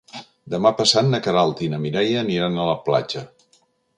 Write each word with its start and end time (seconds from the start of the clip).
Demà 0.53 0.71
passat 0.79 1.07
na 1.09 1.19
Queralt 1.27 1.61
i 1.67 1.69
na 1.75 1.81
Mireia 1.85 2.23
aniran 2.23 2.57
a 2.63 2.67
la 2.71 2.75
platja. 2.89 3.25